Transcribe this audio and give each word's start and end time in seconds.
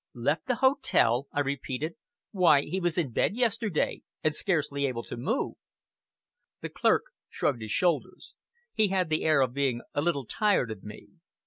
"Left 0.15 0.47
the 0.47 0.55
hotel!" 0.55 1.27
I 1.31 1.41
repeated. 1.41 1.93
"Why! 2.31 2.61
He 2.63 2.79
was 2.79 2.97
in 2.97 3.11
bed 3.11 3.35
yesterday, 3.35 4.01
and 4.23 4.33
scarcely 4.33 4.87
able 4.87 5.03
to 5.03 5.15
move." 5.15 5.57
The 6.61 6.69
clerk 6.69 7.03
shrugged 7.29 7.61
his 7.61 7.71
shoulders. 7.71 8.33
He 8.73 8.87
had 8.87 9.09
the 9.09 9.23
air 9.23 9.41
of 9.41 9.53
being 9.53 9.81
a 9.93 10.01
little 10.01 10.25
tired 10.25 10.71
of 10.71 10.81
me. 10.83 11.05